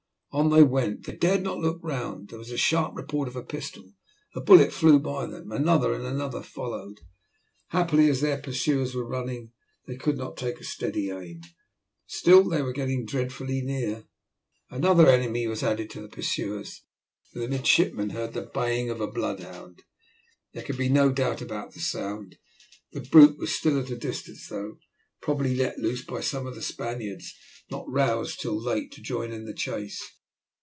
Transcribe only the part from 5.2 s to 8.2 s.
them. Another and another followed. Happily,